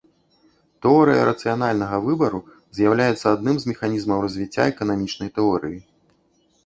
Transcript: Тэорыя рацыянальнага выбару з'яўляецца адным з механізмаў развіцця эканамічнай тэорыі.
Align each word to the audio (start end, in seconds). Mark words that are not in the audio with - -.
Тэорыя 0.83 1.25
рацыянальнага 1.29 1.99
выбару 2.07 2.41
з'яўляецца 2.77 3.25
адным 3.35 3.55
з 3.65 3.75
механізмаў 3.75 4.17
развіцця 4.25 4.63
эканамічнай 4.75 5.29
тэорыі. 5.37 5.79